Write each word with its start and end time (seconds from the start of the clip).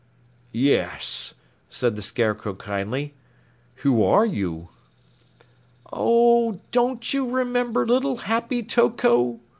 "Yes," 0.51 1.35
said 1.69 1.95
the 1.95 2.01
Scarecrow 2.01 2.55
kindly, 2.55 3.13
"who 3.85 4.03
are 4.03 4.25
you?" 4.25 4.69
"Oh, 5.93 6.59
don't 6.71 7.13
you 7.13 7.29
remember 7.29 7.85
little 7.85 8.17
Happy 8.17 8.63
Toko?" 8.63 9.41